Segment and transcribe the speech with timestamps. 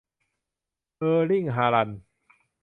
[0.97, 2.01] เออร์ลิ่ง ฮาลันด์